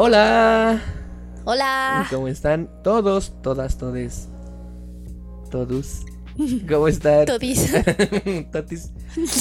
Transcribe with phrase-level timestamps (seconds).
[0.00, 0.80] Hola.
[1.44, 2.06] Hola.
[2.08, 4.28] ¿Cómo están todos, todas, todes?
[5.50, 6.02] Todos.
[6.68, 7.26] ¿Cómo están?
[7.26, 7.72] Todis.
[8.52, 8.92] Totis.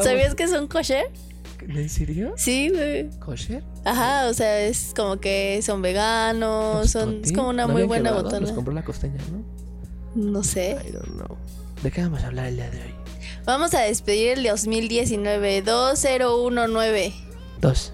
[0.00, 1.10] ¿Sabías que son kosher?
[1.60, 2.34] ¿En serio?
[2.36, 3.10] Sí, güey.
[3.18, 3.64] ¿Kosher?
[3.84, 7.82] Ajá, o sea, es como que son veganos, ¿Los son, es como una ¿No muy
[7.82, 8.22] buena quebrado?
[8.26, 8.46] botana.
[8.46, 9.42] Los compró la costeña, ¿no?
[10.14, 10.78] No sé.
[10.88, 11.36] I don't know.
[11.82, 12.94] ¿De qué vamos a hablar el día de hoy?
[13.44, 17.12] Vamos a despedir el 2019 2019.
[17.60, 17.92] Dos,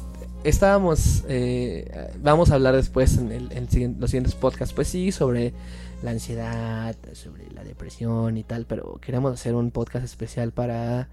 [0.43, 3.67] estábamos, eh, vamos a hablar después en, el, en
[3.99, 5.53] los siguientes podcasts, pues sí, sobre
[6.01, 11.09] la ansiedad, sobre la depresión y tal, pero queremos hacer un podcast especial para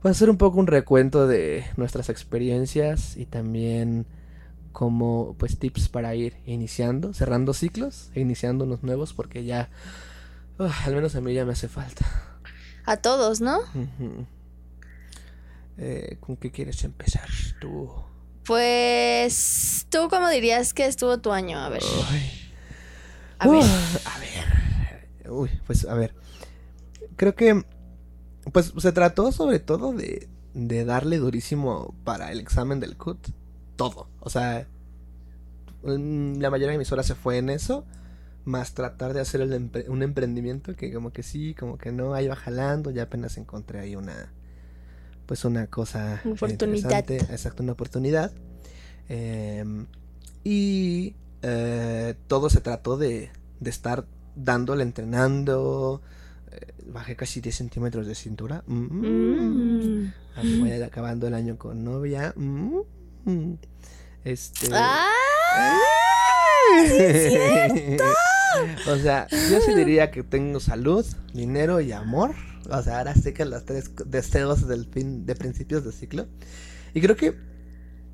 [0.00, 4.06] pues, hacer un poco un recuento de nuestras experiencias y también
[4.72, 9.70] como pues tips para ir iniciando, cerrando ciclos e iniciando unos nuevos porque ya,
[10.58, 12.06] al menos a mí ya me hace falta.
[12.84, 13.58] A todos, ¿no?
[15.78, 17.28] Eh, ¿Con qué quieres empezar
[17.60, 17.90] tú?
[18.44, 21.58] Pues, ¿tú cómo dirías que estuvo tu año?
[21.58, 21.82] A ver.
[23.38, 23.62] A ver.
[24.04, 25.30] A ver.
[25.30, 26.14] Uy, pues a ver.
[27.16, 27.64] Creo que.
[28.52, 33.28] Pues se trató sobre todo de, de darle durísimo para el examen del CUT.
[33.76, 34.08] Todo.
[34.20, 34.66] O sea.
[35.84, 37.84] mm, La mayoría de mis horas se fue en eso.
[38.44, 42.14] Más tratar de hacer el empre- un emprendimiento que como que sí, como que no,
[42.14, 42.90] ahí va jalando.
[42.90, 44.32] Ya apenas encontré ahí una.
[45.26, 46.20] Pues una cosa.
[46.24, 46.98] eh, Oportunidad.
[46.98, 48.32] interesante, Exacto, una oportunidad.
[49.08, 49.86] Em,
[50.44, 54.04] y eh, todo se trató de, de estar
[54.34, 56.02] dándole, entrenando.
[56.50, 58.64] eh, bajé casi 10 centímetros de cintura.
[58.66, 60.00] Mm.
[60.02, 60.12] Mm.
[60.36, 62.32] Así voy a ir acabando el año con novia.
[62.36, 62.80] Mm.
[64.24, 64.68] Este.
[64.72, 65.08] ¡Ah!
[68.88, 72.34] o sea, yo sí diría que tengo salud, dinero y amor.
[72.70, 76.26] O sea, ahora sé que los tres deseos del fin, de principios de ciclo.
[76.94, 77.36] Y creo que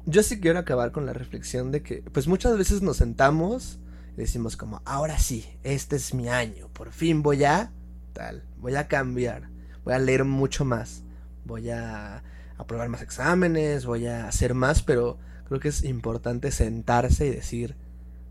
[0.07, 3.79] yo sí quiero acabar con la reflexión de que, pues muchas veces nos sentamos
[4.17, 7.73] y decimos como, ahora sí, este es mi año, por fin voy a,
[8.15, 9.51] tal, voy a cambiar,
[9.85, 11.03] voy a leer mucho más,
[11.45, 12.23] voy a
[12.57, 17.77] aprobar más exámenes, voy a hacer más, pero creo que es importante sentarse y decir,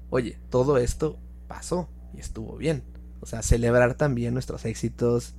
[0.10, 2.84] oye, todo esto pasó y estuvo bien.
[3.22, 5.34] O sea, celebrar también nuestros éxitos.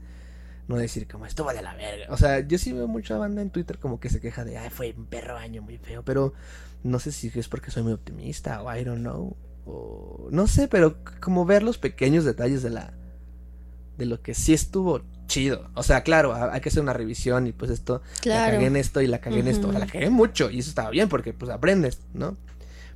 [0.67, 2.07] No decir como estuvo de la verga.
[2.13, 4.69] O sea, yo sí veo mucha banda en Twitter como que se queja de, ay,
[4.69, 6.03] fue un perro año muy feo.
[6.05, 6.35] Pero
[6.83, 9.35] no sé si es porque soy muy optimista o I don't know.
[9.65, 12.93] O no sé, pero como ver los pequeños detalles de la.
[13.97, 15.71] de lo que sí estuvo chido.
[15.75, 18.53] O sea, claro, ha- hay que hacer una revisión y pues esto la Claro.
[18.55, 19.69] cagué en esto y la cagué en esto.
[19.69, 22.37] O sea, la cagué mucho y eso estaba bien porque pues aprendes, ¿no?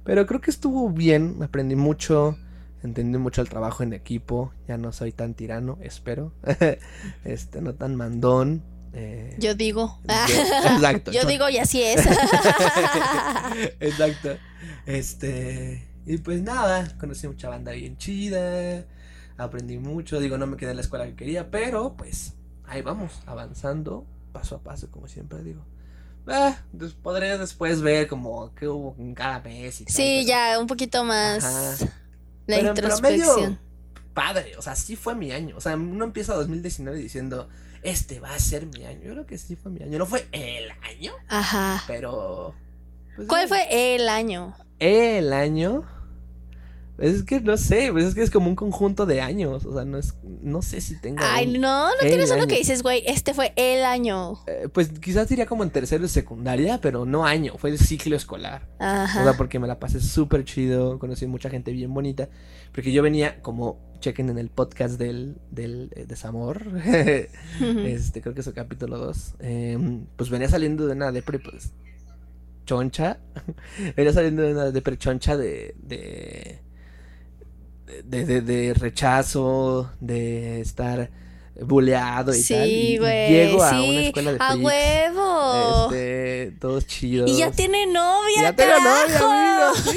[0.05, 2.37] Pero creo que estuvo bien, aprendí mucho,
[2.83, 6.33] entendí mucho el trabajo en equipo, ya no soy tan tirano, espero.
[7.25, 8.63] este, no tan mandón.
[8.93, 10.01] eh, Yo digo.
[10.09, 11.13] yo- exacto.
[11.13, 12.05] Yo digo y así es.
[13.81, 14.37] Exacto.
[14.87, 18.85] Este, y pues nada, conocí mucha banda bien chida,
[19.37, 22.35] aprendí mucho, digo, no me quedé en la escuela que quería, pero pues
[22.65, 25.65] ahí vamos, avanzando paso a paso, como siempre digo.
[26.27, 30.29] Ah, pues, podré después ver como qué hubo en cada mes y tal, Sí, pero
[30.29, 31.79] ya, un poquito más Ajá.
[32.47, 33.61] la Pero en promedio, introspección.
[34.15, 35.57] Padre, o sea, sí fue mi año.
[35.57, 37.49] O sea, uno empieza 2019 diciendo,
[37.83, 39.03] este va a ser mi año.
[39.05, 39.99] Yo creo que sí fue mi año.
[39.99, 41.83] No fue el año, Ajá.
[41.87, 42.55] pero...
[43.17, 44.55] pues, ¿Cuál eh, fue el año?
[44.79, 45.85] el año.
[46.99, 49.65] Es que no sé, pues es que es como un conjunto de años.
[49.65, 50.15] O sea, no es.
[50.43, 51.21] No sé si tengo.
[51.23, 54.35] Ay, un- no, no tienes uno que dices, güey, este fue el año.
[54.47, 58.15] Eh, pues quizás diría como en tercero de secundaria, pero no año, fue el ciclo
[58.15, 58.69] escolar.
[58.77, 59.33] O sea, Ajá.
[59.37, 62.29] porque me la pasé súper chido, conocí mucha gente bien bonita.
[62.73, 66.63] Porque yo venía, como chequen en el podcast del, del eh, desamor,
[67.61, 69.35] este, creo que es el capítulo 2,
[70.17, 71.73] pues venía saliendo de una depre, pues,
[72.67, 73.19] choncha.
[73.97, 76.52] venía saliendo de una depre choncha de, de,
[78.13, 81.11] de, de, de rechazo, de estar
[81.63, 82.67] buleado y tal.
[82.67, 83.31] Sí, y güey.
[83.31, 85.85] Llego a sí, una escuela de a freaks, huevo.
[85.91, 87.31] este, todos chidos.
[87.31, 89.85] y ya tiene novia, Ya tengo novia, amigos.
[89.91, 89.97] Sí.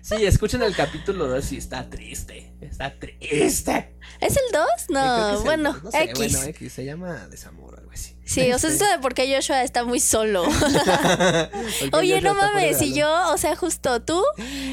[0.00, 2.50] Sí, escuchen el capítulo 2 y está triste.
[2.62, 3.91] Está triste.
[4.22, 4.62] ¿Es el 2?
[4.62, 6.32] Eh, creo que No, el- bueno, no sé, X.
[6.32, 6.72] Bueno, X.
[6.72, 8.14] Se llama Desamor o algo así.
[8.24, 10.44] Sí, o sea, eso de por qué Joshua está muy solo.
[11.92, 12.94] Oye, Joshua no mames, y balón.
[13.26, 14.22] yo, o sea, justo tú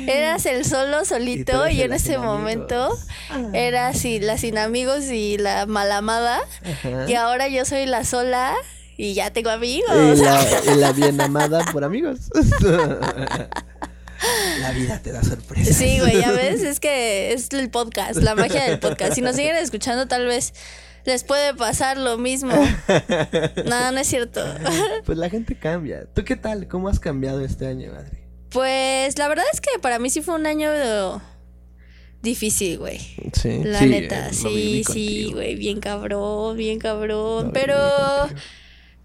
[0.08, 2.96] eras el solo Y solito y, en ese momento
[3.30, 3.54] amigos.
[3.56, 6.40] era sí, la sin amigos y la malamada.
[6.64, 7.10] Ajá.
[7.10, 8.56] Y ahora yo soy la sola
[8.98, 9.90] y ya tengo amigos.
[10.20, 12.20] Y la, y la bien amada por amigos.
[14.60, 15.76] La vida te da sorpresas.
[15.76, 19.14] Sí, güey, ya ves, es que es el podcast, la magia del podcast.
[19.14, 20.54] Si nos siguen escuchando, tal vez
[21.06, 22.54] les puede pasar lo mismo.
[23.66, 24.42] no, no es cierto.
[25.06, 26.06] pues la gente cambia.
[26.14, 26.68] ¿Tú qué tal?
[26.68, 28.24] ¿Cómo has cambiado este año, madre?
[28.50, 30.70] Pues la verdad es que para mí sí fue un año
[32.22, 33.00] difícil, güey.
[33.34, 33.64] Sí.
[33.64, 37.48] La sí, neta, eh, sí, sí, güey, bien cabrón, bien cabrón.
[37.48, 37.76] Lo Pero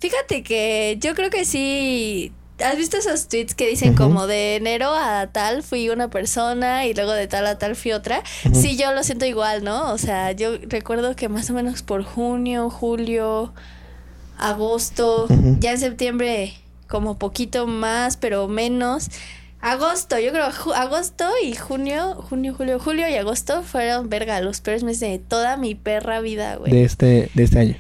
[0.01, 2.33] fíjate que yo creo que sí.
[2.63, 6.95] ¿Has visto esos tweets que dicen como de enero a tal fui una persona y
[6.95, 8.23] luego de tal a tal fui otra?
[8.53, 9.93] Sí, yo lo siento igual, ¿no?
[9.93, 13.53] O sea, yo recuerdo que más o menos por junio, julio,
[14.39, 15.27] agosto,
[15.59, 16.55] ya en septiembre
[16.87, 19.09] como poquito más, pero menos.
[19.61, 24.85] Agosto, yo creo agosto y junio, junio, julio, julio y agosto fueron verga los peores
[24.85, 26.71] meses de toda mi perra vida, güey.
[26.71, 27.77] De este, de este año.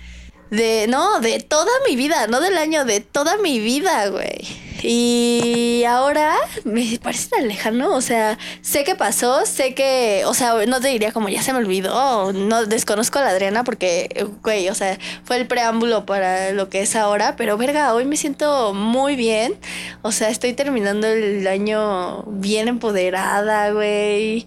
[0.54, 4.64] De, no, de toda mi vida, no del año, de toda mi vida, güey.
[4.86, 6.34] Y ahora
[6.64, 10.88] me parece tan lejano, o sea, sé que pasó, sé que, o sea, no te
[10.88, 14.98] diría como ya se me olvidó, no desconozco a la Adriana porque, güey, o sea,
[15.24, 19.54] fue el preámbulo para lo que es ahora, pero verga, hoy me siento muy bien,
[20.02, 24.44] o sea, estoy terminando el año bien empoderada, güey.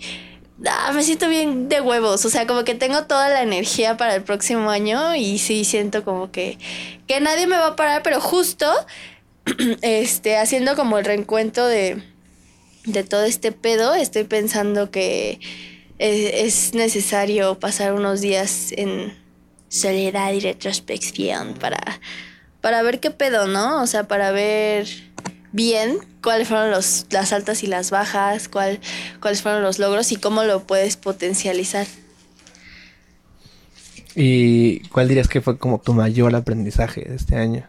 [0.65, 4.15] Ah, me siento bien de huevos, o sea, como que tengo toda la energía para
[4.15, 6.57] el próximo año y sí siento como que,
[7.07, 8.65] que nadie me va a parar, pero justo,
[9.83, 12.01] este, haciendo como el reencuentro de,
[12.86, 15.39] de todo este pedo, estoy pensando que
[16.00, 19.13] es, es necesario pasar unos días en
[19.69, 22.00] soledad y retrospección para,
[22.62, 23.83] para ver qué pedo, ¿no?
[23.83, 24.88] O sea, para ver
[25.51, 28.82] bien cuáles fueron los, las altas y las bajas, cuál,
[29.22, 31.88] cuáles fueron los logros y cómo lo puedes potencializar.
[34.14, 37.66] ¿Y cuál dirías que fue como tu mayor aprendizaje de este año?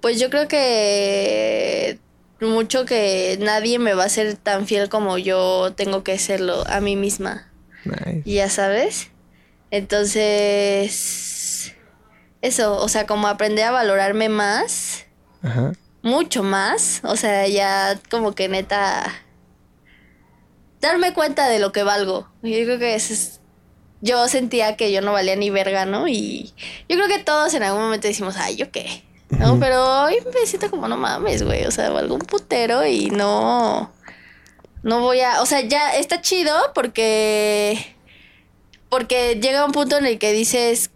[0.00, 2.00] Pues yo creo que
[2.40, 6.80] mucho que nadie me va a ser tan fiel como yo tengo que serlo a
[6.80, 7.52] mí misma.
[7.84, 8.22] Nice.
[8.24, 9.10] Ya sabes.
[9.70, 10.16] Entonces,
[12.42, 15.04] eso, o sea, como aprender a valorarme más,
[15.42, 15.72] Ajá.
[16.02, 19.04] Mucho más, o sea, ya como que neta,
[20.80, 22.28] darme cuenta de lo que valgo.
[22.42, 23.40] Yo creo que eso es,
[24.00, 26.08] yo sentía que yo no valía ni verga, ¿no?
[26.08, 26.54] Y
[26.88, 29.04] yo creo que todos en algún momento decimos, ay, ¿yo qué?
[29.30, 29.60] ¿No?
[29.60, 33.92] Pero hoy me siento como, no mames, güey, o sea, valgo un putero y no,
[34.82, 37.94] no voy a, o sea, ya está chido porque,
[38.88, 40.90] porque llega un punto en el que dices,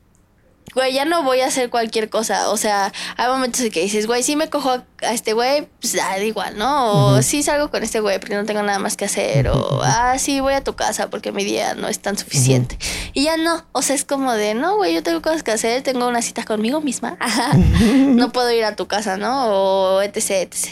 [0.74, 2.50] güey, ya no voy a hacer cualquier cosa.
[2.50, 5.68] O sea, hay momentos en que dices, güey, sí me cojo a, a este güey,
[5.80, 6.92] pues da igual, ¿no?
[6.92, 7.22] O Ujú.
[7.22, 9.48] sí salgo con este güey porque no tengo nada más que hacer.
[9.48, 12.78] O, ah, sí, voy a tu casa porque mi día no es tan suficiente.
[13.12, 13.64] Y ya no.
[13.72, 16.44] O sea, es como de, no, güey, yo tengo cosas que hacer, tengo una cita
[16.44, 17.16] conmigo misma.
[17.54, 19.46] no puedo ir a tu casa, ¿no?
[19.46, 20.68] O etc, etc.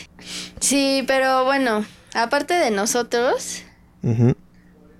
[0.61, 1.85] Sí, pero bueno,
[2.15, 3.63] aparte de nosotros.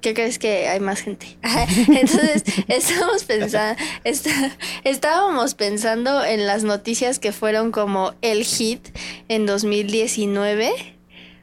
[0.03, 1.39] ¿Qué crees que hay más gente?
[1.89, 8.89] Entonces, estábamos pensando, está- estábamos pensando en las noticias que fueron como el hit
[9.29, 10.71] en 2019.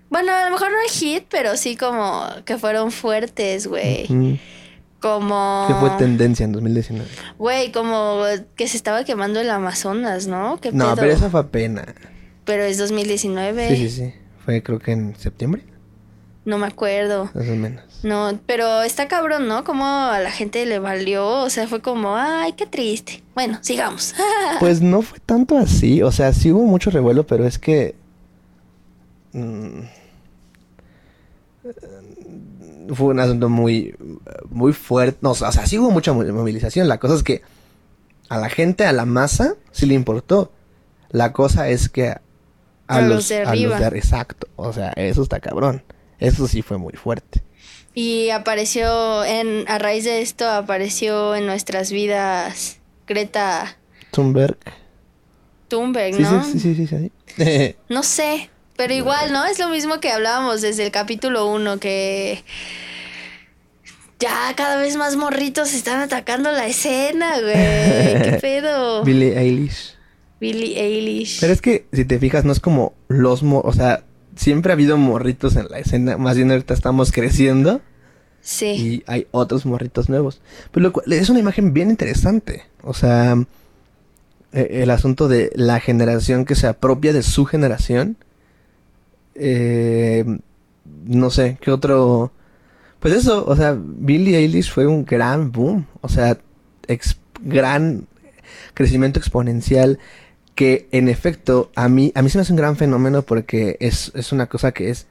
[0.09, 4.03] Bueno, a lo mejor no el hit, pero sí como que fueron fuertes, güey.
[4.05, 4.37] Ujú.
[4.99, 5.65] Como...
[5.69, 7.09] ¿Qué fue tendencia en 2019?
[7.37, 8.23] Güey, como
[8.57, 10.59] que se estaba quemando el Amazonas, ¿no?
[10.59, 10.95] ¿Qué No, pedo?
[10.97, 11.85] pero esa fue apenas.
[12.43, 13.69] Pero es 2019.
[13.69, 14.13] Sí, sí, sí.
[14.43, 15.63] Fue creo que en septiembre,
[16.45, 17.25] No me acuerdo.
[17.33, 17.83] más o menos.
[18.03, 19.63] No, pero está cabrón, ¿no?
[19.63, 23.21] Como a la gente le valió, o sea, fue como, ay, qué triste.
[23.35, 24.15] Bueno, sigamos.
[24.59, 27.95] Pues no fue tanto así, o sea, sí hubo mucho revuelo, pero es que...
[29.33, 29.81] mm,
[32.93, 33.95] fue un asunto muy,
[34.49, 35.19] muy fuerte.
[35.21, 36.87] No, o sea, sí hubo mucha mo- movilización.
[36.87, 37.41] La cosa es que
[38.29, 40.51] a la gente, a la masa, sí le importó.
[41.11, 42.21] La cosa es que a,
[42.87, 43.79] A los los, de a los arriba.
[43.91, 44.47] de- exacto.
[44.55, 45.83] O sea, eso está cabrón.
[46.19, 47.43] Eso sí fue muy fuerte.
[47.95, 53.77] y apareció, en, a raíz de esto, apareció en nuestras vidas Greta
[54.11, 54.57] Thunberg.
[55.67, 56.43] Thunberg, ¿no?
[56.43, 57.75] sí, sí, sí, sí, sí.
[57.89, 59.45] No sé, pero igual, ¿no?
[59.45, 62.43] Es lo mismo que hablábamos desde el capítulo 1, que
[64.19, 67.53] ya cada vez más morritos están atacando la escena, güey.
[68.23, 69.03] ¿Qué pedo?
[69.03, 69.95] Billie Eilish.
[70.41, 71.39] Billie Eilish.
[71.39, 73.43] Pero es que, si te fijas, no es como los...
[73.43, 74.03] mo- o sea,
[74.39, 76.17] siempre ha habido morritos en la escena.
[76.17, 77.81] Más bien ahorita estamos creciendo
[78.41, 78.65] Sí.
[78.67, 80.39] y hay otros morritos nuevos.
[80.71, 82.63] Pero lo cual es una imagen bien interesante.
[82.83, 83.35] O sea,
[84.53, 88.15] eh, el asunto de la generación que se apropia de su generación.
[89.35, 90.23] Eh,
[91.05, 92.31] no sé, ¿qué otro...?
[93.01, 95.85] Pues eso, o sea, Billie Eilish fue un gran boom.
[95.99, 96.37] O sea,
[97.41, 98.07] gran
[98.73, 99.99] crecimiento exponencial
[100.59, 104.11] que en efecto a mí a mí se me hace un gran fenómeno porque es,
[104.13, 105.07] es una cosa que es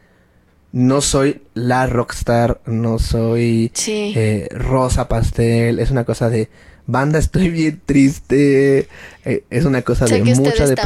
[0.73, 4.13] no soy la rockstar, no soy Sí.
[4.15, 6.51] eh, rosa pastel, es una cosa de
[6.87, 8.89] banda, estoy bien triste.
[9.25, 10.77] Eh, es una cosa Sé de mucha depresión.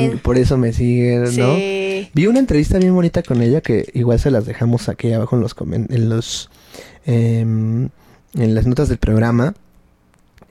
[0.00, 0.18] también.
[0.20, 1.54] Por eso me siguen, ¿no?
[1.56, 2.08] Sí.
[2.14, 5.42] Vi una entrevista bien bonita con ella que igual se las dejamos aquí abajo en
[5.42, 5.54] los
[5.90, 6.48] en los
[7.04, 7.90] em,
[8.34, 9.54] en las notas del programa.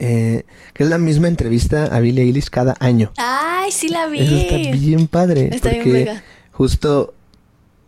[0.04, 0.44] Eh,
[0.74, 3.12] que es la misma entrevista a Billie Eilish cada año.
[3.16, 4.20] Ay, sí la vi.
[4.20, 5.50] Eso está bien padre.
[5.52, 6.12] Está bien porque
[6.52, 7.14] justo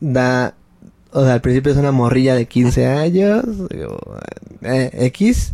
[0.01, 0.55] da.
[1.13, 3.45] O sea, al principio es una morrilla de 15 años.
[4.63, 5.53] eh, X.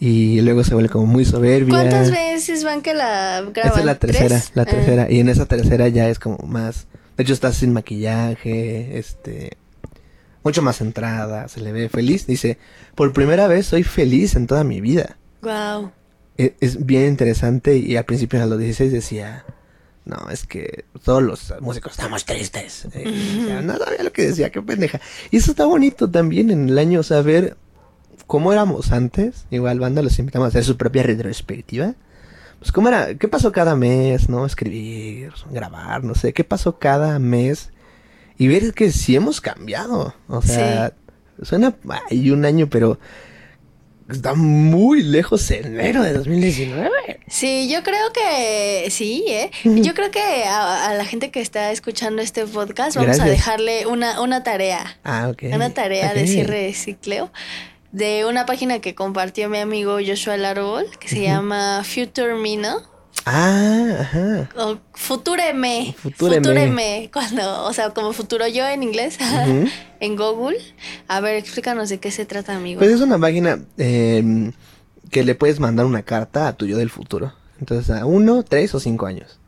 [0.00, 1.74] Y luego se vuelve como muy soberbia.
[1.74, 3.68] ¿Cuántas veces van que la graban?
[3.68, 4.50] Esta es la tercera, ¿Tres?
[4.54, 4.66] la Ah.
[4.66, 5.06] tercera.
[5.10, 6.86] Y en esa tercera ya es como más.
[7.16, 9.56] De hecho, está sin maquillaje, este.
[10.44, 12.26] Mucho más centrada, se le ve feliz.
[12.28, 12.58] Dice:
[12.94, 15.16] Por primera vez soy feliz en toda mi vida.
[15.42, 15.92] Wow.
[16.36, 17.76] E- Es, bien interesante.
[17.76, 19.44] Y al principio, a los 16, decía:
[20.04, 22.86] No, es que todos los músicos estamos tristes.
[22.92, 25.00] Eh, no sabía lo que decía, qué pendeja.
[25.30, 27.56] Y eso está bonito también en el año, saber
[28.26, 29.46] cómo éramos antes.
[29.50, 31.94] Igual, banda, los invitamos a hacer su propia retrospectiva
[32.58, 34.44] pues cómo era, qué pasó cada mes, ¿no?
[34.44, 37.70] Escribir, grabar, no sé, qué pasó cada mes
[38.36, 40.14] y ver que sí hemos cambiado.
[40.28, 40.92] O sea,
[41.42, 41.76] suena
[42.10, 42.98] hay un año, pero
[44.10, 47.20] está muy lejos enero de 2019.
[47.26, 49.50] Sí, yo creo que sí, ¿eh?
[49.64, 53.86] Yo creo que a, a la gente que está escuchando este podcast vamos a dejarle
[53.86, 55.44] una, una tarea, Ah, ok.
[55.54, 57.30] una tarea de cierre de cicleo
[57.92, 62.82] de una página que compartió mi amigo Joshua Largol que se llama Future Me, ¿no?
[63.30, 64.48] Ah, ajá.
[64.56, 65.94] O Futureme.
[65.98, 66.36] Futureme.
[66.36, 67.10] Futureme.
[67.12, 69.18] Cuando, o sea, como futuro yo en inglés,
[70.00, 70.58] en Google.
[71.08, 72.78] A ver, explícanos de qué se trata, amigo.
[72.78, 74.52] Pues es una página eh,
[75.10, 77.34] que le puedes mandar una carta a tu yo del futuro.
[77.60, 79.38] Entonces, a uno, tres o cinco años.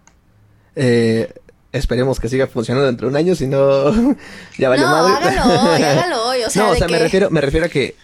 [0.77, 1.33] Eh,
[1.73, 3.93] esperemos que siga funcionando dentro de un año, si no,
[4.59, 5.29] ya valió no, madre.
[5.29, 6.43] hágalo hoy, hágalo hoy.
[6.43, 7.97] O sea, no, o sea, me refiero, me refiero a que,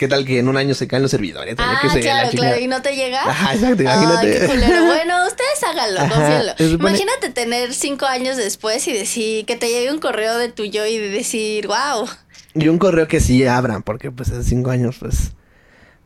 [0.00, 1.54] ¿qué tal que en un año se caen los servidores?
[1.58, 3.20] Ah, que se, la claro, claro, y no te llega.
[3.30, 4.46] Ajá, exacto, imagínate.
[4.86, 6.52] Bueno, ustedes háganlo, confíenlo.
[6.56, 10.64] supone- Imagínate tener cinco años después y decir que te llegue un correo de tu
[10.64, 12.08] yo y decir, wow.
[12.54, 15.32] Y un correo que sí abran, porque pues hace cinco años, pues,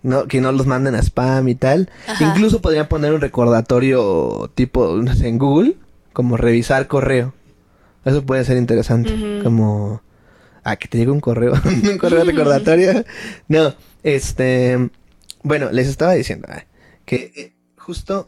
[0.02, 1.88] no, que no los manden a spam y tal.
[2.08, 2.24] Ajá.
[2.24, 5.76] Incluso podría poner un recordatorio tipo, no sé, en Google,
[6.12, 7.32] como revisar correo.
[8.04, 10.02] Eso puede ser interesante, como,
[10.64, 13.04] ah, que te llegue un correo, un correo recordatorio.
[13.48, 14.90] No, este,
[15.42, 16.64] bueno, les estaba diciendo ah,
[17.04, 18.26] que eh, justo,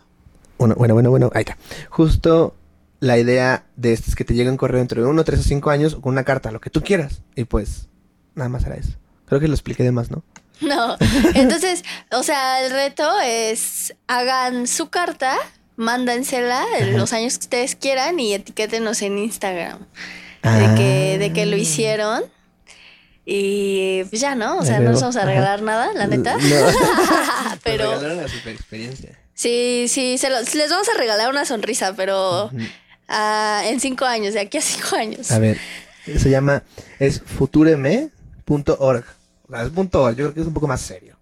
[0.59, 1.57] bueno, bueno, bueno, bueno, ahí está.
[1.91, 2.55] Justo
[3.01, 5.43] la idea de esto es que te llegue un correo dentro de uno, tres o
[5.43, 7.23] cinco años con una carta, lo que tú quieras.
[7.35, 7.89] Y pues,
[8.35, 8.93] nada más era eso.
[9.27, 10.23] Creo que lo expliqué de más, ¿no?
[10.61, 10.97] No.
[11.35, 15.37] Entonces, o sea, el reto es hagan su carta,
[15.77, 19.87] mándensela en los años que ustedes quieran y etiquétenos en Instagram.
[20.43, 21.59] De que, de que lo Ah.
[21.59, 22.23] hicieron.
[23.25, 24.59] Y pues ya, ¿no?
[24.59, 25.29] O sea, no nos vamos a ajá.
[25.29, 26.37] regalar nada, la neta.
[26.37, 26.41] No.
[27.65, 29.19] pero regalaron super experiencia.
[29.35, 32.51] sí, sí, se los- les vamos a regalar una sonrisa, pero
[33.09, 35.31] ah, en cinco años, de aquí a cinco años.
[35.33, 35.59] A ver,
[36.05, 36.63] se llama,
[37.01, 39.05] es futureme.org.
[39.61, 41.17] Es punto org, yo creo que es un poco más serio.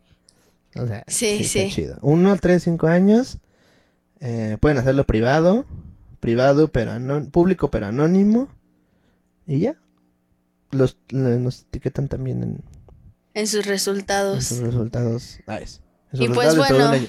[0.76, 1.70] O sea, Sí, sí.
[1.72, 1.96] chido.
[2.02, 3.38] Uno, tres, cinco años.
[4.20, 5.64] eh, pueden hacerlo privado.
[6.20, 6.92] Privado, pero
[7.30, 8.48] público, pero anónimo.
[9.46, 9.76] Y ya.
[10.70, 12.64] Los, nos etiquetan también en,
[13.34, 14.44] En sus en resultados.
[14.44, 15.38] sus resultados.
[15.46, 15.58] Ah.
[15.60, 15.80] En sus
[16.12, 17.06] Y pues, resultados bueno.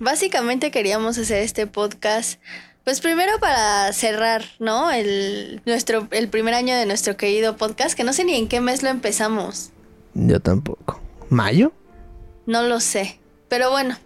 [0.00, 2.40] Básicamente queríamos hacer este podcast,
[2.84, 4.90] pues primero para cerrar, ¿no?
[4.90, 8.60] El, nuestro, el primer año de nuestro querido podcast, que no sé ni en qué
[8.60, 9.70] mes lo empezamos,
[10.14, 11.00] Yo tampoco.
[11.30, 11.72] ¿Mayo?
[12.46, 13.18] no lo sé.
[13.48, 13.96] Pero bueno,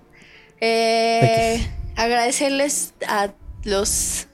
[0.61, 1.65] eh,
[1.97, 3.33] agradecerles a
[3.65, 4.27] los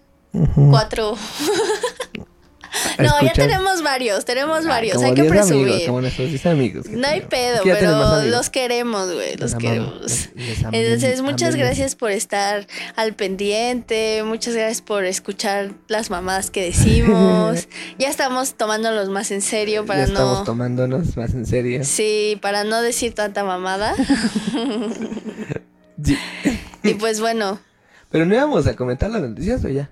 [0.54, 1.16] cuatro.
[2.98, 5.64] no, ya tenemos varios, tenemos Ah, varios, hay que 10 presumir.
[5.68, 6.86] Amigos, como nuestros 10 amigos.
[6.88, 10.02] No hay pedo, ya pero los queremos, güey, los amamos, queremos.
[10.02, 12.66] les- les amamos, Entonces, muchas gracias por estar
[12.96, 17.68] al pendiente, muchas gracias por escuchar las mamadas que decimos.
[17.98, 20.44] ya estamos tomándolos más en serio para ya estamos no...
[20.44, 21.84] tomándonos más en serio.
[21.84, 23.94] Sí, para no decir tanta mamada.
[26.02, 26.16] Sí.
[26.84, 27.58] y pues bueno,
[28.10, 29.90] Pero no íbamos a comentar las noticias o ya.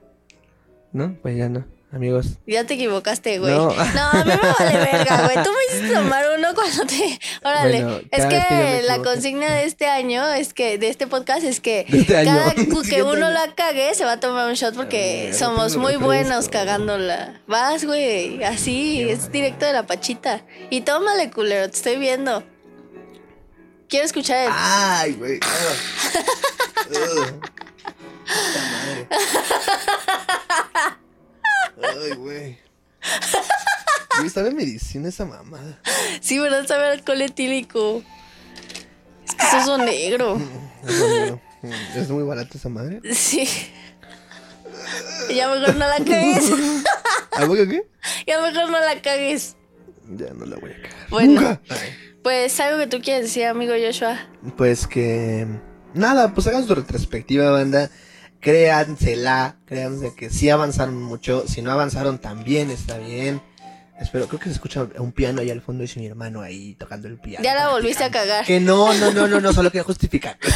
[0.92, 1.16] ¿No?
[1.20, 2.26] Pues ya no, amigos.
[2.46, 3.54] ya te equivocaste, güey.
[3.54, 3.68] No.
[3.68, 3.74] No.
[3.74, 5.36] a mí me vale verga, güey.
[5.42, 7.18] Tú me hiciste tomar uno cuando te...
[7.42, 7.84] Órale.
[7.84, 11.86] Bueno, es que, la consigna de este año es que, de este podcast es que
[11.88, 12.54] este cada
[12.90, 16.48] que uno la cague se va a tomar un shot porque Ah, somos muy buenos
[16.48, 17.40] cagándola.
[17.46, 20.44] Vas, güey, así, es directo de la pachita.
[20.70, 22.42] Y tómale, culero, te estoy viendo.
[23.88, 24.52] Quiero escuchar el...
[24.52, 25.40] Ay, güey.
[32.06, 32.58] Ay, güey.
[34.18, 35.80] Güey, sabe medicina esa mamada.
[36.20, 36.66] Sí, ¿verdad?
[36.66, 38.02] Sabe alcohol etílico.
[39.26, 40.40] Es que sos un negro.
[40.84, 43.00] Ajá, mm, Es muy barata esa madre.
[43.14, 43.48] Sí.
[45.34, 46.50] Ya mejor no la cagues.
[47.32, 47.86] ¿A poco qué?
[48.26, 49.56] Ya mejor no la cagues.
[50.16, 51.08] Ya no la voy a cagar.
[51.10, 51.40] Bueno.
[51.40, 51.60] Nunca.
[52.22, 54.18] Pues algo que tú quieres decir, amigo Joshua.
[54.56, 55.46] Pues que.
[55.94, 57.90] Nada, pues hagan su retrospectiva, banda.
[58.46, 59.56] Créansela.
[59.66, 61.42] Créanse que sí avanzaron mucho.
[61.48, 63.42] Si no avanzaron, también está bien.
[64.00, 66.76] Espero, creo que se escucha un piano ahí al fondo y es mi hermano ahí
[66.76, 67.42] tocando el piano.
[67.42, 68.44] Ya la volviste a cagar.
[68.44, 70.38] Que no, no, no, no, no, solo quiero justificar.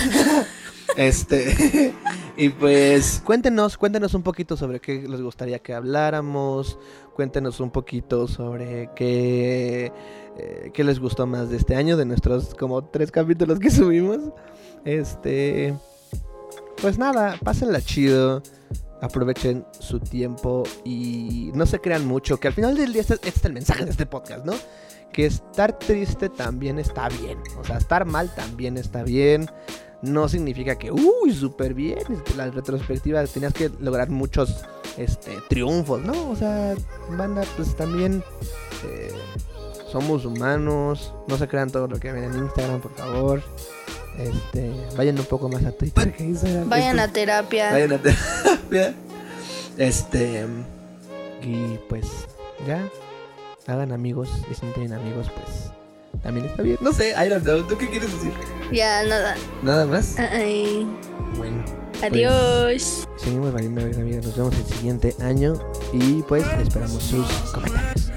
[0.96, 1.94] Este,
[2.36, 6.80] y pues cuéntenos, cuéntenos un poquito sobre qué les gustaría que habláramos,
[7.14, 9.92] cuéntenos un poquito sobre qué,
[10.36, 14.32] eh, qué les gustó más de este año, de nuestros como tres capítulos que subimos.
[14.84, 15.76] Este,
[16.80, 18.42] pues nada, pásenla chido,
[19.00, 23.28] aprovechen su tiempo y no se crean mucho, que al final del día este, este
[23.28, 24.54] es el mensaje de este podcast, ¿no?
[25.12, 29.50] Que estar triste también está bien, o sea, estar mal también está bien
[30.02, 31.98] no significa que, uy, súper bien.
[32.36, 34.64] La retrospectiva tenías que lograr muchos
[34.96, 36.30] este, triunfos, ¿no?
[36.30, 36.74] O sea,
[37.10, 38.22] banda, pues también
[38.84, 39.12] eh,
[39.90, 41.12] somos humanos.
[41.28, 43.42] No se crean todo lo que ven en Instagram, por favor.
[44.18, 46.68] Este, vayan un poco más a Twitter que Instagram.
[46.68, 47.70] Vayan Este, a terapia.
[47.72, 48.94] Vayan a terapia.
[49.78, 50.44] Este,
[51.42, 52.06] y pues,
[52.66, 52.86] ya.
[53.66, 54.28] Hagan amigos.
[54.50, 55.70] Y si no tienen amigos, pues
[56.22, 56.76] también está bien.
[56.82, 57.62] No sé, I don't know.
[57.62, 58.32] ¿Tú qué quieres decir?
[58.72, 59.36] Ya, nada.
[59.62, 60.18] Nada más.
[60.18, 60.86] Ay.
[61.38, 61.64] Bueno.
[61.92, 63.08] pues, Adiós.
[63.16, 64.26] seguimos valiendo amigos.
[64.26, 65.54] Nos vemos el siguiente año.
[65.92, 68.09] Y pues esperamos sus comentarios.